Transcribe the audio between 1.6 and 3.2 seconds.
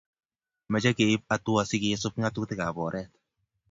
si kesup ngatutik ab oret